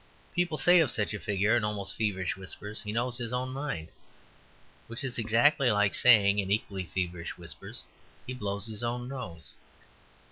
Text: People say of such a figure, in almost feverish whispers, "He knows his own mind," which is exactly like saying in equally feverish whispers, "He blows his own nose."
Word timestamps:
People 0.33 0.57
say 0.57 0.79
of 0.79 0.89
such 0.89 1.13
a 1.13 1.19
figure, 1.19 1.55
in 1.55 1.63
almost 1.63 1.95
feverish 1.95 2.35
whispers, 2.35 2.81
"He 2.81 2.91
knows 2.91 3.19
his 3.19 3.31
own 3.31 3.49
mind," 3.49 3.89
which 4.87 5.03
is 5.03 5.19
exactly 5.19 5.69
like 5.69 5.93
saying 5.93 6.39
in 6.39 6.49
equally 6.49 6.85
feverish 6.91 7.37
whispers, 7.37 7.83
"He 8.25 8.33
blows 8.33 8.65
his 8.65 8.81
own 8.81 9.07
nose." 9.07 9.53